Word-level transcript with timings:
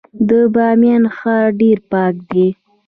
د 0.27 0.29
بامیان 0.53 1.03
ښار 1.17 1.45
ډیر 1.59 1.77
پاک 1.91 2.15
دی 2.31 2.47